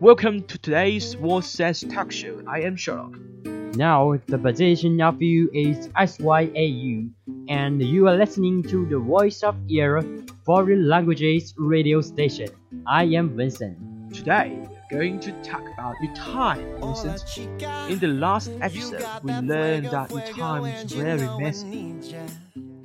[0.00, 2.42] Welcome to today's World Says Talk Show.
[2.48, 3.18] I am Sherlock.
[3.76, 7.10] Now the position of you is SYAU,
[7.48, 10.02] and you are listening to the Voice of Era
[10.46, 12.48] Foreign Languages radio station.
[12.86, 13.76] I am Vincent.
[14.14, 17.22] Today, we're going to talk about your time, Vincent.
[17.88, 21.94] In the last episode, we learned that your time is very messy.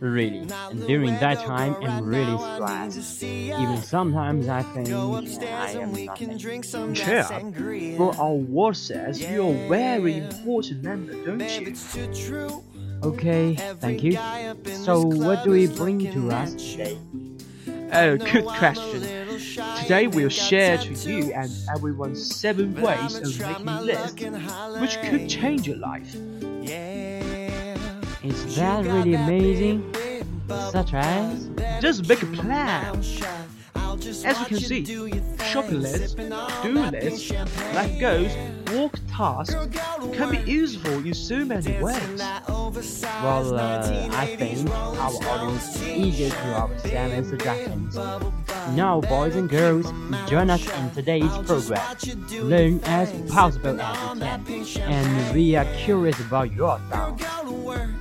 [0.00, 0.38] Really,
[0.70, 3.22] and during that time, I'm really stressed.
[3.22, 6.38] Even sometimes I think I am nothing.
[6.94, 7.42] Cheer up.
[7.96, 12.64] For our World Says, you're a very important member, don't you?
[13.04, 14.18] Okay, thank you.
[14.64, 16.98] So, what do we bring to us today?
[17.92, 19.21] Oh, good question.
[19.92, 24.22] Today we'll share to you and everyone seven ways of making lists
[24.80, 26.14] which could change your life.
[28.24, 29.94] Is that really amazing?
[30.48, 31.50] Such as?
[31.82, 33.02] Just make a plan.
[34.24, 34.82] As you can see,
[35.44, 37.30] shopping lists, do lists,
[37.74, 38.32] life goals,
[38.72, 39.54] work tasks
[40.14, 42.18] can be useful in so many ways.
[42.18, 47.98] Well, uh, I think our audience is eager to our seven suggestions.
[48.70, 49.92] Now, boys and girls,
[50.28, 51.96] join us in today's program.
[52.48, 54.14] Learn as possible as
[54.48, 57.24] you can, and we are curious about your thoughts.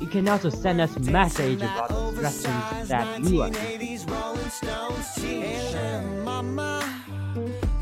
[0.00, 3.50] You can also send us a message about the suggestions that you are.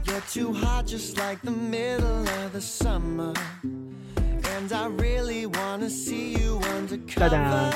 [0.05, 3.33] You're too hot, just like the middle of the summer.
[3.65, 6.77] And I really wanna see you Ta-da.
[6.77, 7.75] undercover.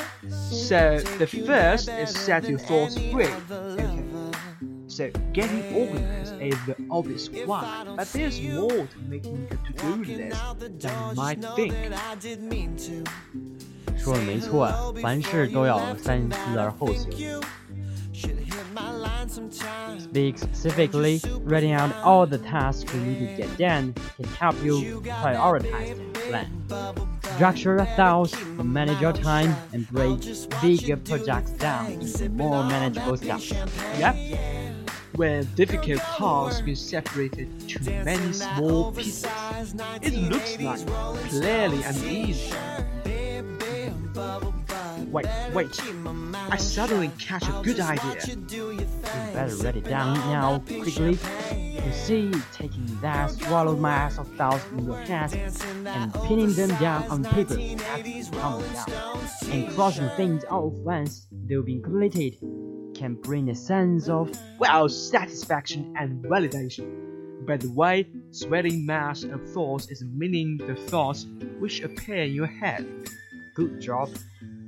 [0.51, 3.29] So the first is set your thoughts free.
[4.90, 4.90] Okay.
[4.90, 10.80] So getting organized is the obvious one, but there's more to making a to-do list
[10.80, 11.74] than you might think.
[11.74, 13.04] I did mean to.
[13.98, 17.10] 说的没错，凡事都要三思而后行。
[18.12, 20.00] Should hit my line sometime.
[20.00, 25.02] Speak specifically, writing out all the tasks you need to get done can help you
[25.02, 26.46] prioritize and plan.
[27.34, 30.20] Structure your thoughts, manage your time, and break
[30.62, 33.52] bigger projects down into more manageable steps.
[33.98, 34.16] Yep.
[35.21, 40.83] When difficult tasks is separated to many small pieces, it looks like
[41.29, 42.51] clearly and easy.
[45.11, 45.79] Wait, wait.
[46.49, 48.35] I suddenly catch a good idea.
[48.49, 48.87] You
[49.31, 51.19] better write it down now, quickly.
[51.85, 57.03] You see, taking that swallowed mass of thoughts in your hands and pinning them down
[57.09, 57.55] on paper
[58.41, 59.19] come down,
[59.51, 62.37] and crossing things off once they've been completed,
[62.95, 67.45] can bring a sense of Well, satisfaction and validation.
[67.45, 71.25] By the way, sweating mass of thoughts is meaning the thoughts
[71.59, 72.85] which appear in your head.
[73.55, 74.09] good job.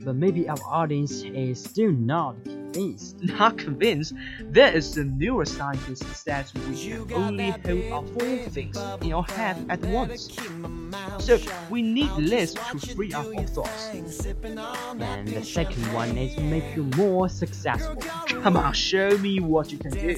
[0.04, 2.36] But maybe our audience is still not
[2.74, 3.22] convinced.
[3.24, 8.78] Not convinced, there is a neuroscientist that says we can only hold our four things
[9.02, 10.36] in our head at once.
[11.20, 11.40] So
[11.70, 13.90] we need lists to free up our thoughts.
[13.94, 17.96] And the second one is make you more successful.
[18.42, 20.16] Come on, show me what you can do.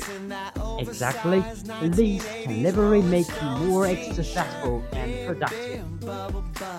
[0.80, 1.44] Exactly.
[1.90, 4.84] These can literally make you more successful
[5.26, 5.84] productive.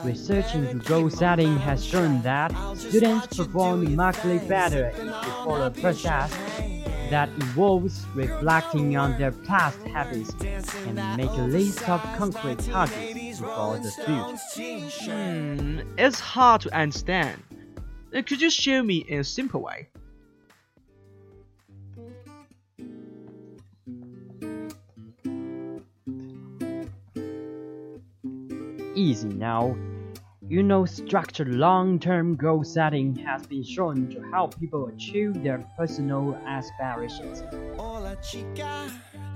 [0.04, 5.70] Research into goal setting has shown that students perform markedly better if they follow a
[5.70, 6.30] process
[7.10, 10.34] that involves reflecting on their past habits
[10.86, 13.90] and make a list of concrete targets for the
[14.54, 15.12] future.
[15.12, 17.40] Hmm, it's hard to understand.
[18.14, 19.88] Uh, Could you show me in a simple way?
[28.95, 29.75] easy now.
[30.47, 36.35] You know, structured long-term goal setting has been shown to help people achieve their personal
[36.45, 37.41] aspirations.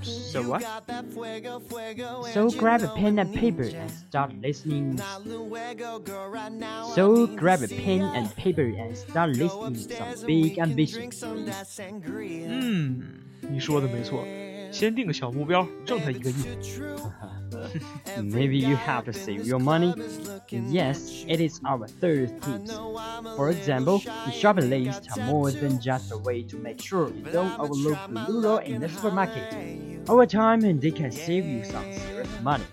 [0.01, 0.61] So what?
[2.33, 4.99] So grab a pen and paper and start listening.
[6.93, 11.23] So grab a pen and paper and start listing some big ambitions.
[12.47, 13.01] 嗯，
[13.39, 14.21] 你说的没错，
[14.69, 16.35] 先定个小目标，挣他一个亿。
[18.22, 19.94] Maybe you have to save your money.
[20.50, 22.80] Yes, it is our third tips.
[23.36, 27.24] For example, the shopping lists are more than just a way to make sure you
[27.32, 29.54] don't overlook the lure in the supermarket.
[30.08, 32.64] Over time, they can save you some serious money.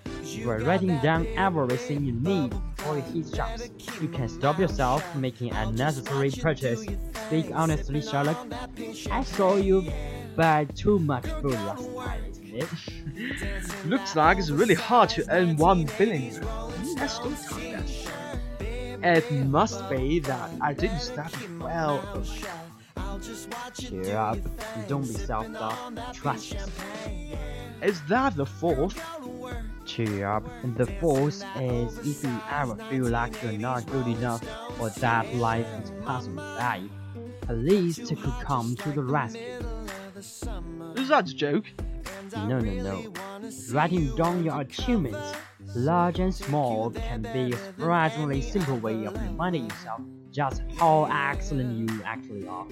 [0.46, 3.70] By writing down everything you need for you hit shops,
[4.02, 6.86] you can stop yourself making unnecessary purchase.
[7.28, 8.38] Speak honestly, Sherlock.
[9.12, 9.86] I saw you
[10.36, 13.86] buy too much food last night, it?
[13.86, 16.42] Looks like it's really hard to earn one billion.
[16.95, 17.38] Let's hmm, don't
[19.01, 19.24] that.
[19.31, 22.01] It must be that I didn't study well.
[23.74, 24.38] Cheer up.
[24.88, 26.13] Don't be self-taught.
[26.13, 26.69] Trust us.
[27.81, 29.00] Is that the fourth?
[29.86, 30.44] Cheer up.
[30.63, 34.44] And the fourth is if you ever feel like you're not good enough
[34.80, 36.83] or that life is passing by,
[37.48, 39.60] at least you could come to the rescue.
[40.95, 41.65] Is that a joke?
[42.35, 43.13] No, no, no.
[43.71, 45.33] Writing down your achievements,
[45.75, 50.01] large and small, can be a surprisingly simple way of reminding yourself
[50.31, 52.65] just how excellent you actually are.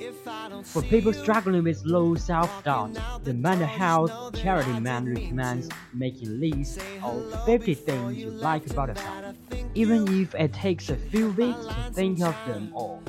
[0.64, 7.46] For people struggling with low self-doubt, the mental health charity Mind recommends making lists of
[7.46, 9.36] 50 things you like about yourself,
[9.74, 13.02] even if it takes a few weeks to think of them all.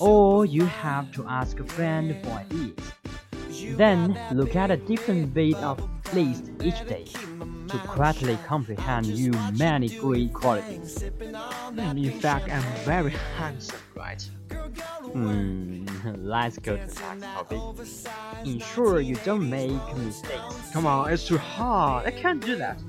[0.00, 3.01] Or you have to ask a friend for ideas.
[3.76, 5.78] Then look at a different bit of
[6.14, 7.06] list each day
[7.68, 11.02] to correctly comprehend your many great qualities.
[11.02, 14.22] In fact, I'm very handsome, right?
[15.12, 17.60] Hmm, let's go to the next topic.
[18.44, 20.70] Ensure you don't make mistakes.
[20.72, 22.06] Come on, it's too hard.
[22.06, 22.80] I can't do that.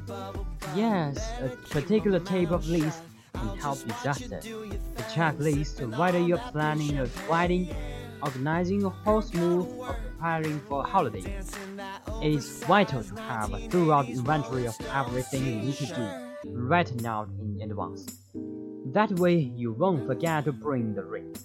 [0.76, 4.46] Yes, a particular type of list can help you just that.
[4.46, 7.74] A checklist, whether you're planning a wedding,
[8.22, 11.38] organizing a house move, or preparing for a holiday.
[12.22, 17.06] It is vital to have a thorough inventory of everything you need to do, written
[17.06, 18.06] out in advance.
[18.94, 21.36] That way, you won't forget to bring the ring.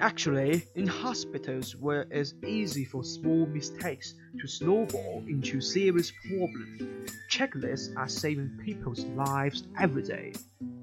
[0.00, 7.94] Actually, in hospitals where it's easy for small mistakes to snowball into serious problems, checklists
[7.98, 10.32] are saving people's lives every day.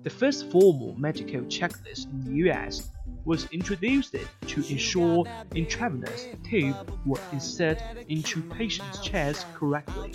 [0.04, 2.92] The first formal medical checklist in the US
[3.30, 4.16] was introduced
[4.48, 5.24] to ensure
[5.54, 10.12] intravenous tube were inserted into patients' chests correctly.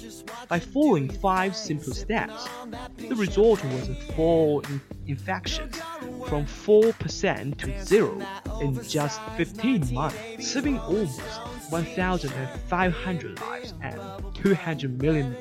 [0.48, 2.48] By following five simple steps,
[2.96, 5.76] the result was a fall in infections
[6.26, 8.20] from 4% to 0
[8.60, 11.20] in just 15 months, saving almost
[11.70, 14.00] 1,500 lives and
[14.34, 15.36] $200 million.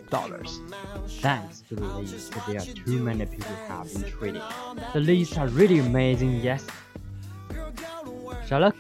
[1.08, 4.44] Thanks to the list, there are too many people have been treated.
[4.94, 6.68] The lists are really amazing, yes.
[8.48, 8.76] Sherlock?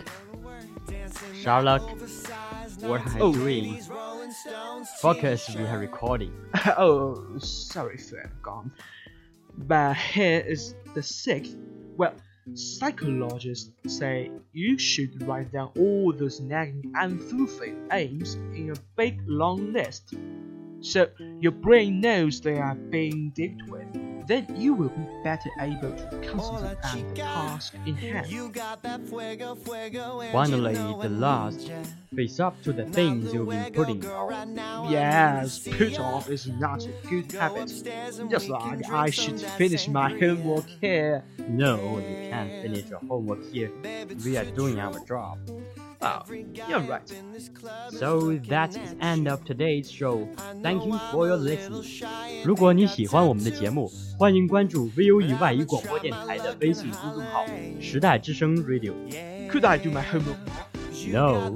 [1.41, 1.81] Sherlock?
[2.81, 3.33] What are you Oh.
[3.33, 3.79] doing?
[4.99, 6.33] Focus, we are recording.
[6.77, 8.71] oh, sorry, friend, gone.
[9.57, 11.55] But here is the sixth.
[11.97, 12.13] Well,
[12.53, 19.21] psychologists say you should write down all those nagging and fulfilled aims in a big
[19.27, 20.13] long list.
[20.83, 21.07] So
[21.39, 24.27] your brain knows they are being dealt with.
[24.27, 28.27] Then you will be better able to concentrate on the task in hand.
[30.31, 31.71] Finally, the last.
[32.15, 34.89] Face up to the things you've been putting off.
[34.91, 37.71] Yes, put off is not a good habit.
[38.29, 41.23] Just like I should finish my homework here.
[41.47, 43.71] No, you can't finish your homework here.
[44.23, 45.39] We are doing our job.
[46.02, 46.22] Oh,
[46.68, 47.02] you're right.
[47.90, 50.28] So that is end of today's show.
[50.62, 52.44] Thank you for your listening.
[52.44, 57.44] 如果你喜欢我们的节目，欢迎关注 VOE 外语广播电台的微信公众号“
[57.80, 58.92] 时代之声 Radio”。
[59.50, 60.36] Could I do my homework?
[61.12, 61.54] No，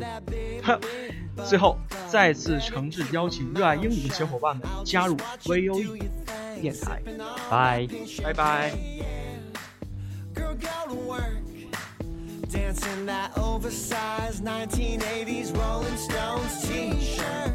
[1.45, 1.79] 最后，
[2.09, 6.03] 再次诚挚邀请热爱英语的小伙伴们加入 VOE
[6.61, 7.01] 电台。
[7.49, 7.89] bye。
[8.23, 8.73] 拜拜。
[12.50, 17.54] Dancing that oversized 1980s Rolling Stones t-shirt.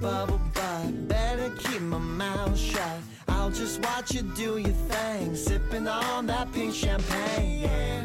[0.00, 1.08] Bubble butt.
[1.08, 3.00] Better keep my mouth shut.
[3.28, 5.34] I'll just watch you do your thing.
[5.34, 7.60] Sipping on that pink champagne.
[7.62, 8.04] Yeah.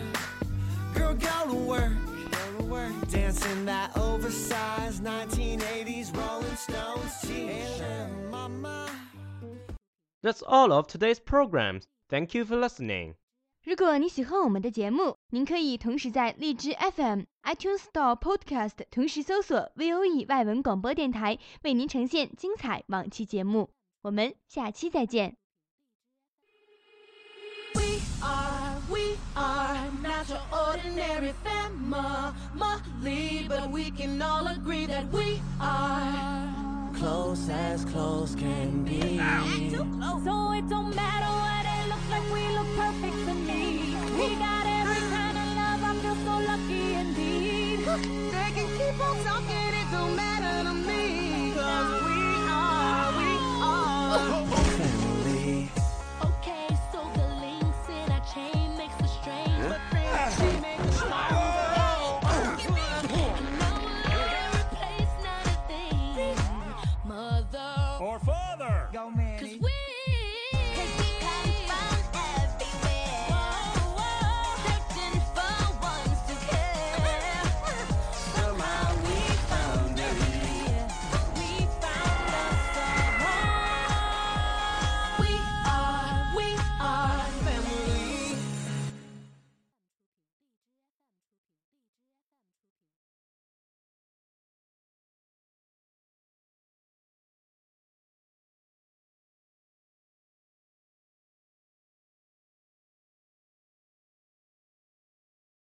[0.96, 1.92] Girl, go to work.
[3.10, 8.10] Dancing that oversized 1980s Rolling Stones t-shirt.
[10.24, 11.88] That's all of today's programs.
[12.10, 13.16] Thank you for listening.
[13.64, 23.70] 如果你喜欢我们的节目，您可以同时在荔枝 FM、iTunes Store、Podcast 同时搜索 VOE 外文广播电台，为您呈现精彩往期节目。
[24.02, 25.38] 我们下期再见。
[27.76, 32.34] We are, we are not your ordinary family,
[33.48, 36.50] but we can all agree that we are
[36.96, 39.20] close as close can be.
[40.24, 43.51] So it don't matter what it looks like, we look perfect to me.
[44.22, 47.80] We got every kind of love, I feel so lucky indeed.
[48.34, 51.54] They can keep on talking, it don't matter to me.
[51.56, 53.30] Cause we are, we
[53.66, 54.14] are.
[54.14, 54.81] Oh, oh, oh.